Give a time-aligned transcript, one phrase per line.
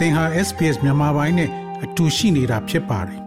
[0.00, 1.50] သင်ဟာ SPS မြန်မာပိုင်းနဲ့
[1.84, 3.20] အတူရှိနေတာဖြစ်ပါတယ်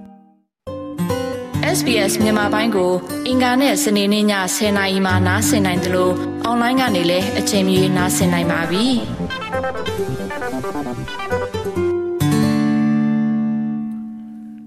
[1.78, 2.92] SBS မြန်မာပိုင်းကို
[3.28, 6.14] အင်ကာနဲ့စနေနေ့ည10:00နာရီမှနားဆင်နိုင်တယ်လို့
[6.44, 8.86] အွန်လိုင်းကနေလည်းအချိန်မီနားဆင်နိုင်ပါပြီ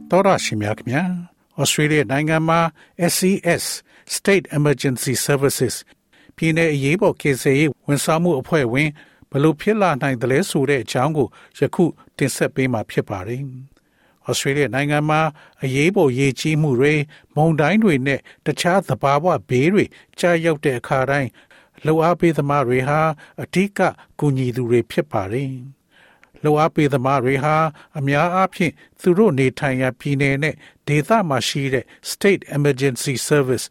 [0.11, 1.03] ။တော်ရရှိမြခင်ဗျာ။
[1.63, 2.61] Australia နိုင်ငံမှာ
[3.13, 3.65] SCS
[4.17, 5.75] State Emergency Services
[6.37, 11.85] ပြည်내အရေးပေါ်ကေဆယ်ရေးဝန်ဆောင်မှုအဖွဲ့ဝင်ဘ လို့ဖြစ်လာနိုင်တယ်လဲဆိုတဲ့အကြောင်းကိုယခု
[12.19, 13.43] တင်ဆက်ပေးမှာဖြစ်ပါတယ်။
[14.29, 15.21] ဩစတြေးလျနိုင်ငံမှာ
[15.63, 16.95] အရေးပေါ်ရေကြီးမှုတွေ
[17.35, 19.85] မုန်တိုင်းတွေနဲ့တခြားသဘာဝဘေးတွေ
[20.19, 21.31] ကြာရောက်တဲ့အခါတိုင်း
[21.85, 23.01] လှုပ်အားပေးသမားတွေဟာ
[23.43, 23.81] အထက်က
[24.19, 25.53] ကူညီသူတွေဖြစ်ပါတယ်။
[26.43, 27.57] လှုပ်အားပေးသမားတွေဟာ
[27.99, 30.55] အများအားဖြင့်သူတို့နေထိုင်ရာပြည်နယ်နဲ့
[30.89, 33.67] ဒေသမှာရှိတဲ့ State Emergency Service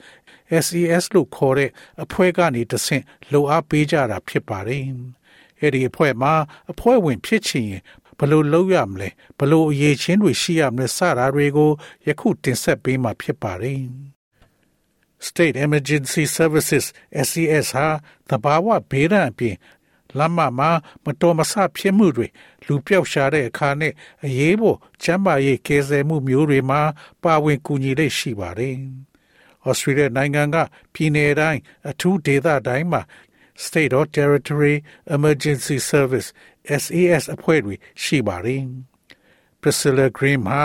[0.66, 1.70] SES လို့ခေါ်တဲ့
[2.04, 4.84] အဖွဲ့ကနေတဆင့်လှုပ်အားပေးကြတာဖြစ်ပါတယ်။
[5.60, 6.34] အဲ့ဒီအဖွဲ့မှာ
[6.72, 7.84] အဖွဲ့ဝင်ဖြစ်ချင်ရင်
[8.20, 11.72] ဘလို့လုပ်ရမလဲဘလို့အရေးချင်းတွေရှိရမလဲစတာတွေကို
[12.08, 13.82] ယခုတင်ဆက်ပေးမှာဖြစ်ပါတယ်
[15.28, 16.86] State Emergency Services
[17.28, 17.88] SES ဟာ
[18.30, 19.56] တဘာဝဘေးရန်အပြင်
[20.18, 20.70] လမ်းမမှာ
[21.04, 22.28] မတော်မဆဖြစ်မှုတွေ
[22.66, 23.94] လူပြောက်ရှာတဲ့အခါနဲ့
[24.26, 26.82] အရေးပေါ်ချမ်းသာရေးကယ်ဆယ်မှုမျိုးတွေမှာ
[27.24, 28.78] ပါဝင်ကူညီလေ့ရှိပါတယ်။
[29.70, 30.58] Australia နိုင်ငံက
[30.94, 33.02] ပြည်내တိုင်းအထူးဒေသတိုင်းမှာ
[33.65, 34.77] State or Territory
[35.17, 36.29] Emergency Service
[36.83, 38.65] SAS အဖွဲ့တွေရှိပါတယ်။
[39.63, 40.63] Priscilla Green ဟာ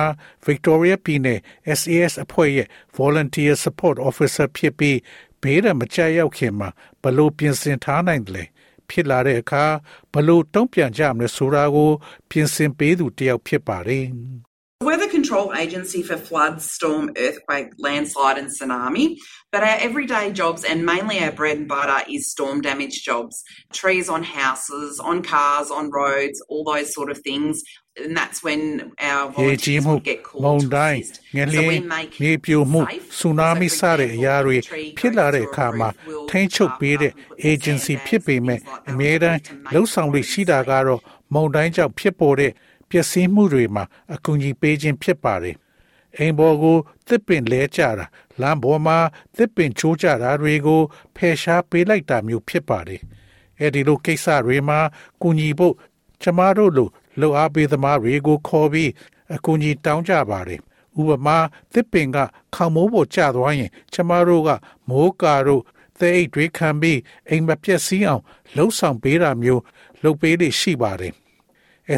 [0.47, 1.39] Victoria ပြည်နယ်
[1.79, 4.97] SAS အဖွဲ့ရဲ့ Volunteer Support Officer ဖြစ်ပြီး
[5.41, 6.69] ဘေးရန်မကြောက်ရောက်ခင်မှာ
[7.03, 8.47] ဘလို့ပြင်ဆင်ထားနိုင်တယ်
[8.89, 9.65] ဖြစ်လာတဲ့အခါ
[10.13, 11.91] ဘလို့တုံ့ပြန်ကြမလဲဆိုတာကို
[12.29, 14.05] ပြင်ဆင်ပေးသူတယောက်ဖြစ်ပါတယ်။
[14.81, 19.17] We're the control agency for flood, storm, earthquake, landslide, and tsunami.
[19.49, 24.09] But our everyday jobs and mainly our bread and butter is storm damage jobs trees
[24.09, 27.63] on houses, on cars, on roads, all those sort of things.
[27.97, 31.21] And that's when our volunteers would get called to assist.
[31.33, 32.81] So we make မြေပြိုမှု
[33.19, 34.57] ဆူနာမီစတဲ့အရာတွေ
[34.97, 35.89] ဖြစ်လာတဲ့အခါမှာ
[36.29, 37.13] ထိန်းချုပ်ပေးတဲ့
[37.51, 38.59] agency ဖြစ်ပေမဲ့
[38.89, 39.41] အများတိုင်း
[39.73, 41.01] လှုပ်ဆောင်လို့ရှိတာကတော့
[41.33, 42.51] မုန်တိုင်းကြောင့်ဖြစ်ပေါ်တဲ့
[42.90, 43.84] ပျက်စီးမှုတွေမှာ
[44.14, 45.56] အကူအညီပေးခြင်းဖြစ်ပါတယ်။
[46.18, 46.78] အိမ်ပေါ်ကို
[47.08, 48.06] တစ်ပင်လဲကြတာ
[48.40, 48.98] လမ်းပေါ်မှာ
[49.36, 50.80] တစ်ပင်ချိုးကြတာတွေကို
[51.16, 53.00] ဖယ်ရှားပေးလိုက်တာမျိုးဖြစ်ပါတယ်။
[53.60, 54.78] အဲဒီလိုကိစ္စတွေမှာ
[55.22, 55.74] ကူညီဖို့
[56.22, 56.88] ကျမတို့လို
[57.20, 58.90] လှူအားပေးသမားတွေကိုခေါ်ပြီး
[59.34, 60.60] အကူအညီတောင်းကြပါတယ်။
[61.00, 61.38] ဥပမာ
[61.72, 62.18] တစ်ပင်က
[62.54, 64.50] ခေါမိုးပေါ်ကျသွားရင် ကျမတို့က
[64.88, 65.62] မိုးကာတို့
[65.98, 68.22] သဲအိတ်တွေခံပြီးအိမ်မပျက်စီးအောင်
[68.56, 69.62] လှုပ်ဆောင်ပေးတာမျိုး
[70.02, 71.14] လုပ်ပေးလို့ရှိပါတယ်။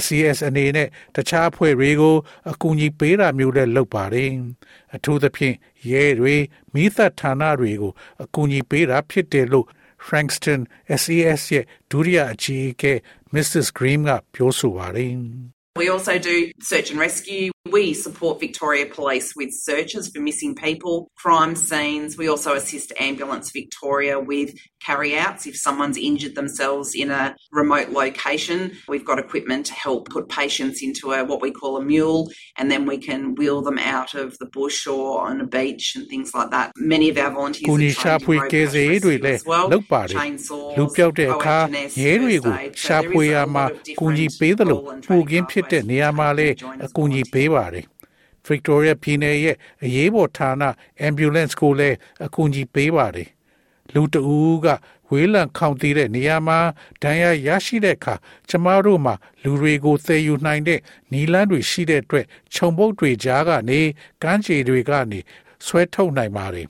[0.02, 2.16] SCS အနေနဲ့တခြားအဖွဲ့တွေကို
[2.50, 4.30] အကူအညီပေးတာမျိုးလည်းလုပ်ပါတယ်
[4.94, 5.56] အထူးသဖြင့်
[5.90, 6.36] ရဲတွေ
[6.74, 7.92] မိသက်ဌာနတွေကို
[8.24, 9.66] အကူအညီပေးတာဖြစ်တယ်လို့
[10.06, 10.60] Frankston
[11.02, 12.92] SES ရဲ့ဒုတိယအကြီးအကဲ
[13.34, 15.14] Mrs Green ကပြောဆိုပါတယ်
[15.77, 17.51] We also do search and rescue.
[17.71, 22.17] We support Victoria Police with searches for missing people, crime scenes.
[22.17, 27.89] We also assist Ambulance Victoria with carry outs if someone's injured themselves in a remote
[27.89, 28.59] location.
[28.87, 32.71] We've got equipment to help put patients into a what we call a mule and
[32.71, 36.33] then we can wheel them out of the bush or on a beach and things
[36.33, 36.71] like that.
[36.93, 39.39] Many of our volunteers ကိုနီရှာဖွေကယ်ဆယ်ရေးတွေလည်း
[39.71, 40.17] လုပ်ပါတယ်
[40.77, 41.57] လူပြောက်တဲ့အခါ
[42.03, 43.65] ရဲတွေကိုရှာဖွေရမှာ
[43.99, 44.79] ကူညီပေးသလို
[45.09, 47.86] ပူကင်းဖြစ် တဲ့နေရာမှာလည်းအကူအညီပေးပါတယ်
[48.46, 50.52] Victoria ပြည်နယ်ရဲ့အရေးပေါ်ဌာန
[51.06, 53.28] ambulance ကိုလည်းအကူအညီပေးပါတယ်
[53.94, 54.66] လူတဦးက
[55.08, 56.58] ဝေးလံခေါင်တည်တဲ့နေရာမှာ
[57.02, 58.14] ဒဏ်ရာရရှိတဲ့အခါ
[58.48, 60.80] ကျမတို့မှာလူတွေကိုသယ်ယူနိုင်တဲ့
[61.12, 63.80] နီလန်းတွေရှိတဲ့အတွက်ခြုံပုတ်တွေကြားကနေ
[64.22, 65.20] ကမ်းခြေတွေကနေ
[65.66, 66.68] ဆွဲထုတ်နိုင်ပါတယ်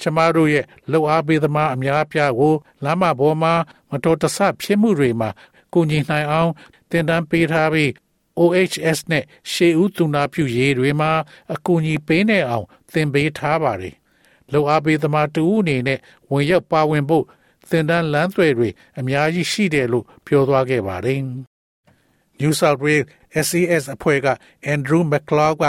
[0.00, 3.54] ကျမတို့ရဲ့လှုပ်အားပေးသမားအများအပြားကိုလမ်းမပေါ်မှာ
[3.90, 5.30] မတော်တဆဖြစ်မှုတွေမှာ
[5.76, 6.52] ကိုညီနိုင်အောင်
[6.90, 7.90] တင်တန်းပေးထားပြီး
[8.38, 11.12] OHS နဲ့ရှေးဦးသူနာပြုရေးတွေမှာ
[11.54, 13.94] အကူအညီပေးနေအောင်သင်ပေးထားပါတယ်။
[14.52, 15.98] လောအားပေးသမားတူအနေနဲ့
[16.30, 17.24] ဝင်ရောက်ပါဝင်ဖို့
[17.70, 21.20] သင်တန်းလမ်းသွယ်တွေအများကြီးရှိတယ်လို့ပြောသွားခဲ့ပါတယ်။
[22.40, 23.06] New South Wales
[23.46, 24.28] SES အဖွဲ့က
[24.74, 25.64] Andrew McLeod က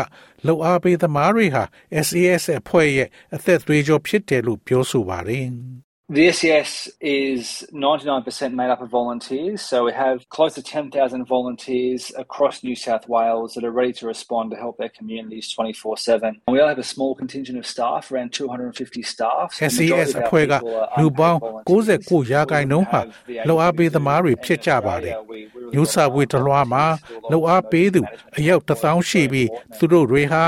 [0.47, 1.63] လောအားပေးသမားတွေဟာ
[2.05, 5.47] SES အဖွဲ့ရဲ့အသက်သွေးကြောဖြစ်တယ်လို့ပြောဆိုပါတယ်။
[6.08, 12.12] The SES is 99% made up of volunteers, so we have close to 10,000 volunteers
[12.18, 16.42] across New South Wales that are ready to respond to help their communities 24 7.
[16.48, 19.54] We only have a small contingent of staff, around 250 staff.
[19.54, 20.54] SES အဖွဲ့က
[21.00, 21.38] လူပေါင်း
[21.70, 23.00] 69ရာခိုင်နှုန်းဟာ
[23.48, 25.14] လှူအားပေးသမားတွေဖြစ်ကြပါတယ်။
[25.74, 26.84] New South Wales တလွှားမှာ
[27.30, 28.00] လှူအားပေးသူ
[28.36, 29.48] အယောက်1000ရှိပြီး
[29.78, 30.44] သူတို့တွေဟာ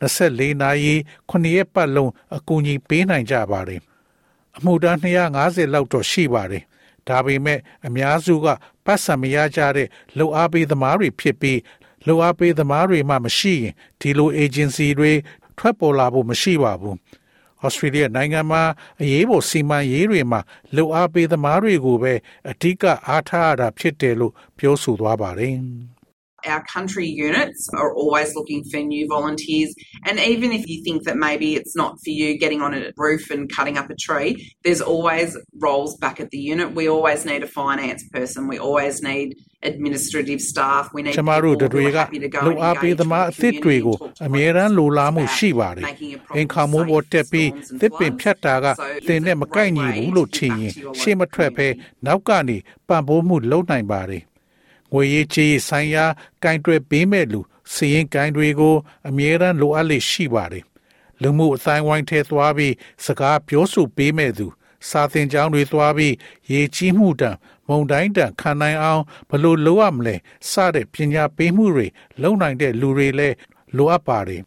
[0.00, 0.94] 24နာရီ
[1.30, 3.80] 9ရက်ပတ်လုံးအကူအညီပေးနိုင်ကြပါတယ်
[4.57, 6.63] အမှုတန်း250လောက်တော့ရှိပါတယ်။
[7.07, 8.47] တဒါပေမဲ့အများစုက
[8.85, 9.87] ပတ်စံမရကြတဲ့
[10.17, 11.59] လှုပ်အားပေးသမားတွေဖြစ်ပြီး
[12.05, 15.11] လှုပ်အားပေးသမားတွေမှမရှိရင်ဒီလို agency တွေ
[15.57, 16.97] ထွက်ပေါ်လာဖို့မရှိပါဘူး
[17.63, 18.63] ဩစတြေးလျနိုင်ငံမှာ
[19.01, 20.39] အရေးပေါ်စီမံရေးတွေမှာ
[20.75, 22.13] လှုပ်အားပေးသမားတွေကိုပဲ
[22.49, 25.55] အဓိကအားထားရတာဖြစ်တယ်လို့ပြောဆိုသွားပါတယ်။
[26.46, 29.74] Our country units are always looking for new volunteers.
[30.04, 33.30] And even if you think that maybe it's not for you getting on a roof
[33.30, 34.30] and cutting up a tree,
[34.62, 36.74] there's always roles back at the unit.
[36.74, 38.46] We always need a finance person.
[38.46, 40.84] We always need administrative staff.
[40.94, 41.98] We need ကျမတို့တွေက
[42.46, 45.84] လူအားပေးသမားအသစ်တွေကိုအမြဲတမ်းလိုလားမှုရှိပါတယ်။
[46.36, 47.50] အင်ခါမိုးပေါ်တက်ပြီး
[47.80, 48.66] သစ်ပင်ဖြတ်တာက
[49.08, 51.66] တင်နဲ့မကိုက်ညီဘူးလို့ထင်ရင်ရှေ့မထွက်ပဲ
[52.06, 52.56] နောက်ကနေ
[52.88, 54.22] ပံ့ပိုးမှုလုပ်နိုင်ပါတယ်
[54.93, 56.05] ငွေရေးချေးဆိုင်ရာ
[56.43, 57.41] ကင်တွယ်ပေးမဲ့လူ
[57.73, 58.75] စီရင်ကင်တွေကို
[59.07, 60.65] အမြဲတမ်းလိုအပ်လေရှိပါတယ်
[61.21, 62.73] လူမှုအတိုင်းဝိုင်းထဲသွားပြီး
[63.05, 64.47] စကားပြောဆိုပေးမဲ့သူ
[64.89, 66.13] စာသင်ကျောင်းတွေသွားပြီး
[66.51, 67.31] ရေကြီးမှုတံ
[67.67, 70.15] မုံတိုင်းတံခံနိုင်အောင်ဘလို့လိုအပ်မလဲ
[70.49, 71.87] စတဲ့ပညာပေးမှုတွေ
[72.21, 73.35] လုံနိုင်တဲ့လူတွေလည်း
[73.75, 74.43] လိုအပ်ပါတယ်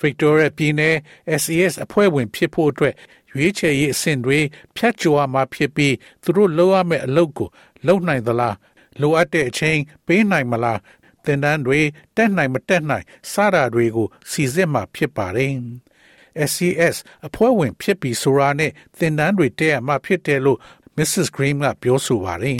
[0.00, 0.96] Victoria ပြည်နယ်
[1.42, 2.94] SES အဖွဲ့ဝင်ဖြစ်ဖို့အတွက်
[3.32, 4.38] ရွေးချယ်ရေးအဆင့်တွေ
[4.76, 7.48] ဖြတ်ကျော်မှာဖြစ်ပြီးသူတို့လုပ်ရမယ့်အလုပ်ကို
[7.86, 8.54] လုပ်နိုင်သလား
[9.00, 10.80] လိုအပ်တဲ့အချိန်ပေးနိုင်မလား
[11.24, 11.80] သင်တန်းတွေ
[12.16, 15.54] တက်နိုင်မတက်နိုင်စတာတွေကိုစီစစ်မှဖြစ်ပါတယ်
[16.50, 16.96] SCS
[17.26, 20.58] အဖွဲ့ဝင်ဖြစ်ပြီးဆိုတာနဲ့သင်တန်းတွေတက်ရမှဖြစ်တယ်လို့
[20.96, 21.28] Mrs.
[21.36, 22.58] Green ကပြောဆိုပါတယ်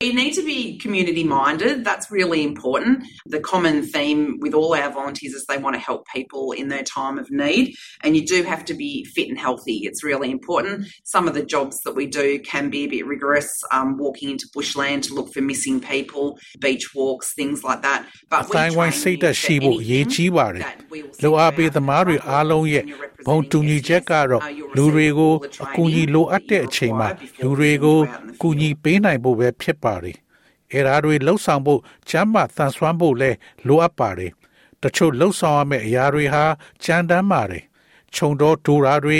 [0.00, 1.82] You need to be community minded.
[1.82, 3.04] That's really important.
[3.26, 6.82] The common theme with all our volunteers is they want to help people in their
[6.82, 7.74] time of need.
[8.02, 9.76] And you do have to be fit and healthy.
[9.84, 10.88] It's really important.
[11.04, 14.46] Some of the jobs that we do can be a bit rigorous, um, walking into
[14.52, 18.06] bushland to look for missing people, beach walks, things like that.
[18.28, 22.84] But we train you for anything that we will လိုအားပေးသမားတွေအားလုံးရဲ့
[23.29, 24.43] ဘုံတူညီချက်ကတော့
[24.75, 25.33] လူတွေကို
[25.63, 27.09] အကူအညီလိုအပ်တဲ့အချိန်မှာ
[27.41, 27.99] လူတွေကို
[28.41, 30.17] ကူညီပေးနိုင်ဖို့ပဲဖြစ်ပါတယ်။
[30.73, 33.31] အဲဒါတွေလှုပ်ဆောင်ဖို့ချမ်းသာတန်ဆွမ်းဖို့လဲ
[33.67, 34.31] လိုအပ်ပါတယ်။
[34.83, 36.43] တချို့လှုပ်ဆောင်ရမယ့်အရာတွေဟာ
[36.83, 37.63] ကြမ်းတမ်းပါတယ်။
[38.15, 39.19] ခြုံတော်ဒူရာတွေ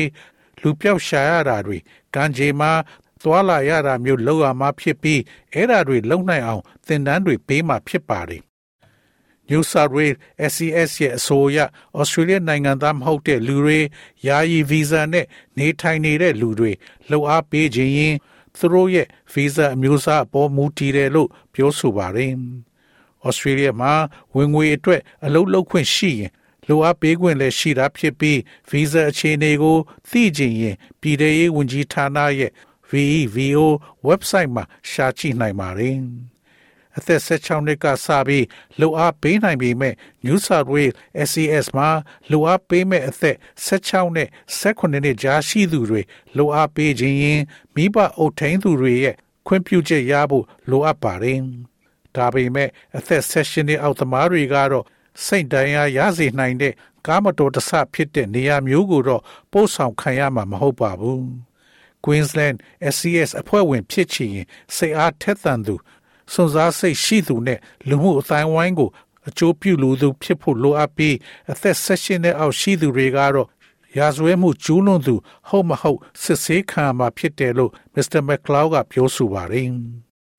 [0.62, 1.78] လူပြောက်ရှာရတာတွေ
[2.16, 2.72] ကံကြေမှာ
[3.24, 5.22] သွာလာရတာမျိုးလောက်ရမှာဖြစ်ပြီး
[5.54, 8.42] အဲ့ဒါတွေလုံနိုင်အောင်သင်တန်းတွေပေးမှဖြစ်ပါတယ်
[9.50, 10.18] New South Wales
[10.52, 11.58] SCS ရဲ့အဆိုအရ
[12.00, 13.80] Australia နိုင်ငံသားမဟုတ်တဲ့လူတွေ
[14.28, 15.26] ယာယီဗီဇာနဲ့
[15.58, 16.72] နေထိုင်နေတဲ့လူတွေ
[17.10, 18.16] လှုပ်အားပေးခြင်းရင်
[18.58, 22.34] သူတို့ရဲ့ဗီဇာအမျိုးအစားအပေါ်မူတည်တယ်လို့ပြောဆိုပါတယ်။
[23.28, 23.94] Australia မှာ
[24.36, 26.32] ဝင်ငွေအတွက်အလုပ်လုပ်ခွင့်ရှိရင်
[26.68, 29.78] လိုအပ်ပေးခွင့်လည်းရှိတာဖြစ်ပြီးဗီဇာအခြေအနေကို
[30.10, 32.52] သိချင်ရင်ပြည်ထောင်ရေးဝန်ကြီးဌာနရဲ့
[32.90, 33.68] VEVO
[34.08, 35.98] website မှာရှာကြည့်နိုင်ပါတယ်။
[36.98, 38.46] အသက်16နှစ်ကစပြီး
[38.80, 39.94] လှူအားပေးနိုင်ပေမဲ့
[40.26, 40.96] New South Wales
[41.28, 41.90] SCS မှာ
[42.30, 43.36] လှူအားပေးမဲ့အသက်
[43.68, 44.28] 16နဲ့
[44.60, 46.02] 18နှစ်ကြားရှိသူတွေ
[46.36, 47.42] လှူအားပေးခြင်းရင်
[47.76, 49.16] မိဘအုပ်ထိန်းသူတွေရဲ့
[49.48, 51.40] ခွင့်ပြုချက်ရဖို့လိုအပ်ပါတယ်။
[52.16, 54.86] ဒါပေမဲ့အသက်16နှစ်အောက်သမားတွေကတော့
[55.26, 56.74] စိတ်တရားရစေနိုင်တဲ့
[57.08, 61.24] ကားမတော်တဆဖြစ်တဲ့နေရာမျိုးကိုတော့ပို့ဆောင်ခံရမှာမဟုတ်ပါဘူး။
[62.06, 62.58] Queensland
[62.94, 64.36] SCS အဖွဲ့ဝင်ဖြစ်ချင်
[64.76, 65.76] စိတ်အားထက်သန်သူ
[66.33, 67.59] စွန့်စားစိတ်ရှိသူနဲ့
[67.89, 68.91] လူမှုအတိုင်းဝိုင်းကို
[69.29, 71.17] အကျိုးပြုလိုသူဖြစ်ဖို့လိုအပ်ပြီး
[71.53, 73.49] အသက်ဆက်ရှင်တဲ့အောက်ရှိသူတွေကတော့
[73.99, 75.15] ရာဇဝဲမှုကျူးလွန်သူ
[75.49, 78.21] ဟုတ်မဟုတ်စစ်ဆေးခံမှာဖြစ်တယ်လို့ Mr.
[78.29, 79.71] McLeod ကပြောဆိုပါတယ်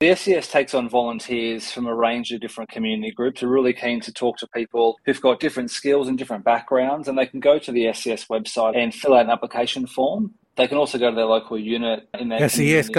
[0.02, 3.42] The SCS takes on volunteers from a range of different community groups.
[3.42, 7.18] We're really keen to talk to people who've got different skills and different backgrounds, and
[7.18, 10.24] they can go to the SCS website and fill out an application form.
[10.60, 12.98] They can also go to their local unit in their SES က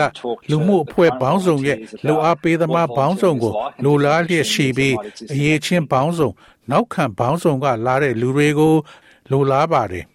[0.52, 1.78] လူမှုအဖွဲ့ပေါင်းစုံရဲ့
[2.08, 3.54] လူအားပေးသမားပေါင်းစုံကို
[3.84, 4.96] လိုလားလျက်ရှိပြီး
[5.34, 6.30] အရေးချင်းပေါင်းစုံ
[6.72, 8.76] နောက်ခံပေါင်းစုံကလာတဲ့လူတွေကို
[9.32, 10.06] လိုလားပါတယ်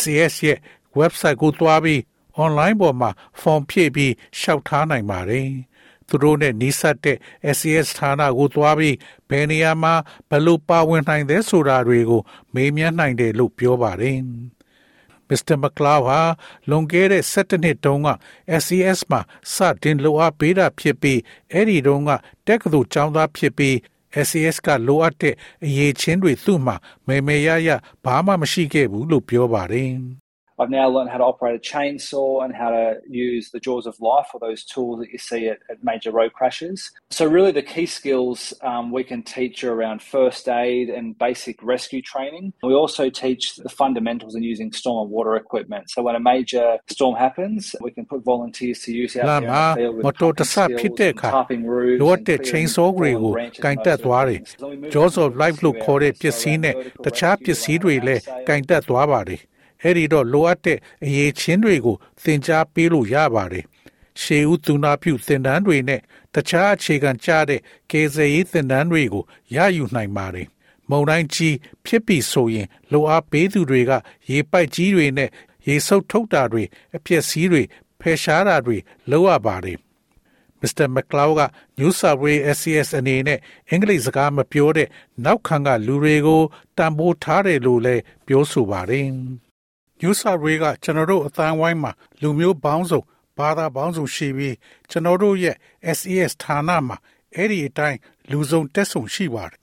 [0.00, 0.58] SES ရဲ့
[0.98, 2.00] website ကိုသွားပြီး
[2.44, 3.10] online ပေါ်မှာ
[3.40, 5.48] form ဖြည့်ပြီးရှောက်ထားနိုင်ပါတယ်
[6.08, 7.16] သူတို့နဲ့နှိစက်တဲ့
[7.56, 8.96] SES ဌာနကိုသွားပြီး
[9.28, 9.94] ဘယ်နေရာမှာ
[10.30, 12.22] ဘယ်လိုပါဝင်နိုင်သလဲဆိုတာတွေကို
[12.54, 14.18] မေးမြန်းနိုင်တယ်လို့ပြောပါတယ်။
[15.32, 15.56] Mr.
[15.62, 16.20] McLeod ဟာ
[16.70, 18.08] လွန်ခဲ့တဲ့17နှစ်တုန်းက
[18.60, 19.20] SCS မှာ
[19.54, 21.20] စတင်လိုအပ်ပေးတာဖြစ်ပြီး
[21.52, 22.10] အဲ့ဒီတုန်းက
[22.46, 23.74] တက္ကသိုလ်ကျောင်းသားဖြစ်ပြီး
[24.26, 25.34] SCS ကလိုအပ်တဲ့
[25.64, 27.68] အရေးချင်းတွေသူ့မှာမေမေရရ
[28.04, 30.21] ဘာမှမရှိခဲ့ဘူးလို့ပြောပါတယ်
[30.61, 33.99] I've now learned how to operate a chainsaw and how to use the jaws of
[33.99, 36.91] life or those tools that you see at, at major road crashes.
[37.11, 41.61] So, really, the key skills um, we can teach are around first aid and basic
[41.61, 42.53] rescue training.
[42.63, 45.91] We also teach the fundamentals in using storm and water equipment.
[45.91, 49.43] So, when a major storm happens, we can put volunteers to use out there in
[49.45, 50.55] the field with pumping skills,
[50.99, 54.41] and tarping roofs, လိုအပ်တဲ့ chainsaw တွေကိုကင်တက်သွားတယ်။
[54.93, 59.41] Jaws of life လို့ခေါ်တဲ့ပစ္စည်းနဲ့တခြားပစ္စည်းတွေလည်းကင်တက်သွားပါတယ်။
[59.82, 63.64] အဲ့ဒီတော့လိုအပ်တဲ့အရေးချင်းတွေကိုသင်ကြားပေးလို့ရပါတယ်
[64.20, 66.00] ရှေးဦးသူနာပြုသင်တန်းတွေနဲ့
[66.34, 67.60] တခြားအခြေခံကျတဲ့
[67.90, 69.24] ကေဇေရေးသင်တန်းတွေကို
[69.56, 70.46] ရယူနိုင်ပါတယ်။
[70.90, 73.92] မုံတိုင်းကြီးဖြစ်ပြီးဆိုရင် လိုအားပေးသူတွေက
[74.30, 75.30] ရေပိုက်ကြီးတွေနဲ့
[75.66, 76.62] ရေဆုပ်ထုတ်တာတွေ
[76.96, 77.62] အပြည့်စည်းတွေ
[78.00, 78.76] ဖယ်ရှားတာတွေ
[79.10, 79.78] လုပ်ရပါတယ်။
[80.62, 80.86] Mr.
[80.96, 81.42] McLeod က
[81.78, 83.38] New South Wales SCS အနေနဲ့
[83.70, 84.88] အင်္ဂလိပ်စကားမပြောတဲ့
[85.24, 86.42] နောက်ခံကလူတွေကို
[86.78, 89.06] တံပိုးထားတယ်လို့လည်းပြောဆိုပါတယ်။
[90.04, 93.00] New South Wales ကကျွန်တော်တို့အသံဝိုင်းမှာလူမျိုးပေါင်းစုံ
[93.38, 94.56] ဘာသာပေါင်းစုံရှိပြီး
[94.90, 95.56] ကျွန်တော်တို့ရဲ့
[95.98, 96.96] SES ဌာနမှာ
[97.34, 97.98] အဲ့ဒီအတိုင်း
[98.30, 99.60] လူစုံတက်ဆုံရှိပါတယ်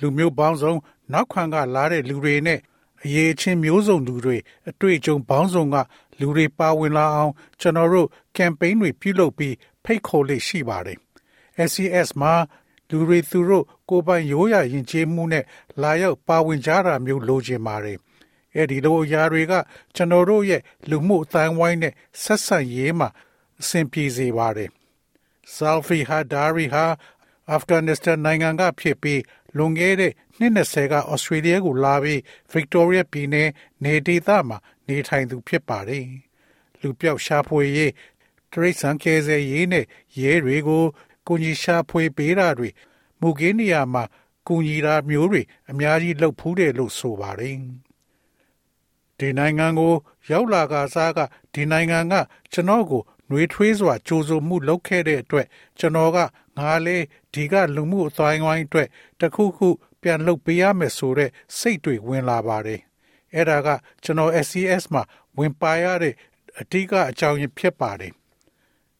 [0.00, 0.74] လူမျိုးပေါင်းစုံ
[1.12, 2.60] နောက်ခံကလာတဲ့လူတွေနဲ့
[3.04, 4.36] အရေးချင်းမျိုးစုံလူတွေ
[4.68, 5.76] အတွေ့အကြုံပေါင်းစုံက
[6.20, 9.54] လူတွေပါဝင်လာအောင် ကျွန်တော်တို့ကမ်ပိန်းတွေပြုလုပ်ပြီး
[9.84, 10.98] ဖိတ်ခေါ်လေးရှိပါတယ်
[11.70, 12.32] SES မှာ
[12.90, 15.44] လူတွေသူတို့ကိုပိုင်ရိုးရာယဉ်ကျေးမှုနဲ့
[15.82, 17.98] လာရောက်ပါဝင်ကြတာမျိုးလိုချင်ပါတယ်
[18.54, 19.52] အဲ့ဒီလိုအရာတွေက
[19.94, 23.08] ကျွန်တော်တို့ရဲ့လူမှုအတိုင်းဝိုင်းနဲ့ဆက်ဆံရေးမှာ
[23.60, 24.70] အဆင်ပြေစေပါတယ်။
[25.54, 26.86] Salfi Hadari ဟာ
[27.50, 29.22] အာဖဂန်နစ္စတန်နိုင်ငံကဖြစ်ပြီး
[29.56, 32.20] လွန်ခဲ့တဲ့နှစ်20ကဩစတြေးလျကိုလာပြီး
[32.52, 33.48] Victoria ပြည်နယ်
[33.84, 36.06] နေဒေသမှာနေထိုင်သူဖြစ်ပါတယ်။
[36.80, 37.92] လူပြောက်ရှာဖွေရေး
[38.52, 39.84] တရိတ်ဆန်ကဲဆယ်ရေးနဲ့
[40.20, 40.84] ရဲတွေကို
[41.26, 42.68] ကိုကြီးရှာဖွေပေးတာတွေ
[43.20, 44.04] မူကင်းနေရာမှာ
[44.46, 47.56] ကူညီတာမျိုးတွေအများကြီးလုပ်ဖူးတယ်လို့ဆိုပါတယ်။
[49.18, 49.94] ဒီနိုင်ငံကို
[50.30, 51.18] ရောက်လာကစားက
[51.54, 52.14] ဒီနိုင်ငံက
[52.52, 55.46] ကျွန်တော်ကိုနှွေးထွေးစွာကြိုးဆိုမှုလုပ်ခဲ့တဲ့အတွက်
[55.78, 56.18] ကျွန်တော်က
[56.58, 56.98] ငါလေ
[57.34, 58.88] ဒီကလူမှုအတိုင်းဝိုင်းအတွက်
[59.20, 59.68] တခုခု
[60.02, 62.80] ပြန်လုပ်ပေးရမယ်ဆိုတဲ့စိတ်တွေဝင်လာပါတယ်
[63.34, 63.68] အဲ့ဒါက
[64.04, 65.02] ကျွန်တော် SCS မှာ
[65.38, 66.14] ဝင်ပါရတဲ့
[66.60, 68.12] အဓိကအကြောင်းရင်းဖြစ်ပါတယ်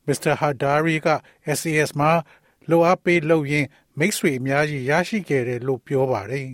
[0.06, 0.34] Mr.
[0.40, 1.08] Hadari က
[1.56, 2.10] SCS မှာ
[2.70, 6.48] လိုအပ်ပေးလုပ်ရင်းမိတ်ဆွေအများကြီးရရှိခဲ့တယ်လို့ပြောပါတယ်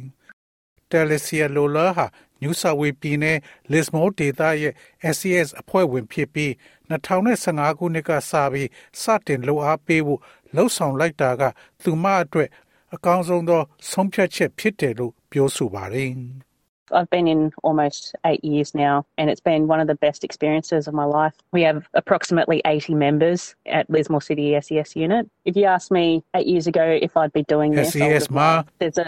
[0.91, 2.07] Telesia Lola ဟာ
[2.45, 3.39] New South Wales ပြည်နယ်
[3.73, 4.73] Lismore ဒေသရဲ့
[5.15, 6.51] SCS အဖွဲ့ဝင်ဖြစ်ပြီး
[6.91, 8.69] 2015ခုနှစ်ကစပြီး
[9.01, 10.21] စတင်လှူအားပေးဖို့
[10.55, 11.43] လှုံ့ဆော်လိုက်တာက
[11.83, 12.49] သူမအတွက်
[12.95, 16.11] အကောင်းဆုံးသော ဆုံးဖြတ်ချက်ဖြစ်တယ်လို့ပြောဆိုပါတယ်။
[16.92, 20.88] I've been in almost eight years now, and it's been one of the best experiences
[20.88, 21.34] of my life.
[21.52, 25.30] We have approximately 80 members at Lismore City SES unit.
[25.46, 28.50] If you asked me eight years ago if I'd be doing this, SES မှာ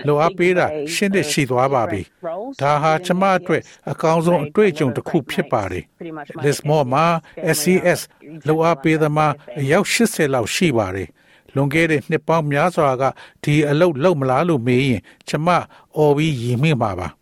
[0.08, 2.02] လိုအပ်ပေးတာရှင်းတဲ့ရှိသွားပါပြီ။
[2.62, 5.84] ဒါဟာကျမအတွက်အကောင်းဆုံးအတွေ့အကြုံတစ်ခုဖြစ်ပါတယ်။
[6.46, 7.06] Lismore မှာ
[7.58, 8.00] SES
[8.48, 11.08] လိုအပ်ပေးသမားအယောက်80လောက်ရှိပါတယ်။
[11.56, 13.04] လွန်ခဲ့တဲ့နှစ်ပေါင်းများစွာက
[13.44, 15.48] ဒီအလုပ်လုပ်မလားလို့မေးရင်ကျမ
[15.98, 17.10] အော်ပြီးရည်မိမှာပါ။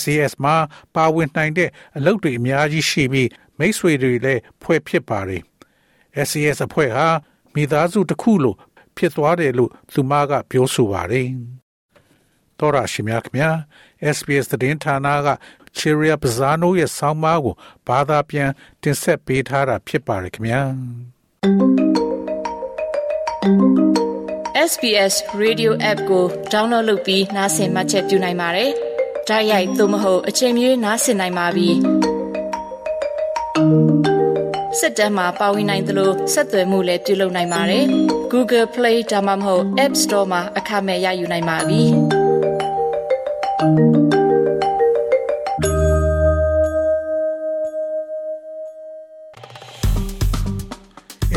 [0.00, 0.56] SAS မှာ
[0.94, 5.42] ပါဝင်နိုင်တဲ့အလုပ်တွေအများကြီးရှိပြီးမိတ်ဆွေတွေလည်းဖွဲ့ဖြစ်ပါတယ်။
[6.28, 7.08] SAS အဖွဲ့ဟာ
[7.54, 8.54] မိသားစုတစ်ခုလို
[8.96, 11.28] ဖြစ်သွားတယ်လို့သူမကပြောဆိုပါတယ်။
[12.58, 13.54] တော်ရရှိမြခင်
[14.16, 15.28] SBS သတင်းဌာနက
[15.78, 17.54] Cheria Bazzano ရဲ့ဆောင်းပါးကို
[17.86, 18.50] ဘာသာပြန်
[18.82, 20.60] တင်ဆက်ပေးထားတာဖြစ်ပါတယ်ခင်ဗျာ။
[24.70, 28.72] SBS Radio App ကို download လုပ်ပြီးနားဆင်မှတ်ချက်ပြုနိုင်ပါတယ်။
[29.30, 31.68] ဓာတ်ရိုက်သို့မဟုတ်အချိန်မြေးနားဆင်နိုင်ပါပြီ။
[34.78, 37.84] စစ်တမ်းမှာပါဝင်နိုင်သလိုဆက်သွယ်မှုလည်းပြုလုပ်နိုင်ပါတယ်။
[38.32, 41.82] Google Play ဒါမှမဟုတ် App Store မှာအခမဲ့ရယူနိုင်ပါပြီ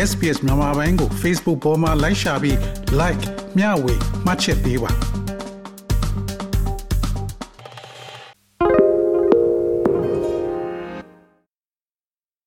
[0.09, 2.57] ။SPS မြန်မာပိုင်းကို Facebook ပေါ်မှာ like ရှာပြီး
[2.99, 3.23] like
[3.57, 3.93] မျှဝေ
[4.25, 4.93] မှတ်ချက်ပေးပါ။